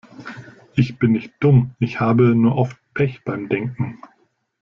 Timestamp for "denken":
3.49-3.99